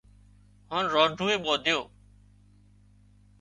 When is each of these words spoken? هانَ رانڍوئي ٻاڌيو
هانَ 0.71 0.85
رانڍوئي 0.93 1.35
ٻاڌيو 1.43 1.79